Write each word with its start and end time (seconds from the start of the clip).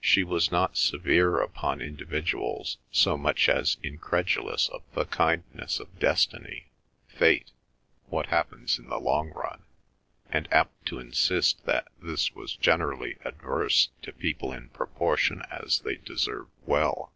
She 0.00 0.22
was 0.22 0.52
not 0.52 0.76
severe 0.76 1.40
upon 1.40 1.80
individuals 1.80 2.78
so 2.92 3.16
much 3.18 3.48
as 3.48 3.78
incredulous 3.82 4.68
of 4.68 4.84
the 4.94 5.06
kindness 5.06 5.80
of 5.80 5.98
destiny, 5.98 6.68
fate, 7.08 7.50
what 8.06 8.26
happens 8.26 8.78
in 8.78 8.88
the 8.88 9.00
long 9.00 9.30
run, 9.30 9.64
and 10.30 10.46
apt 10.52 10.86
to 10.86 11.00
insist 11.00 11.64
that 11.64 11.88
this 12.00 12.32
was 12.32 12.54
generally 12.54 13.18
adverse 13.24 13.88
to 14.02 14.12
people 14.12 14.52
in 14.52 14.68
proportion 14.68 15.42
as 15.50 15.80
they 15.80 15.96
deserved 15.96 16.52
well. 16.64 17.12